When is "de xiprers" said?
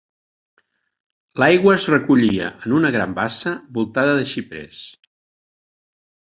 4.23-4.83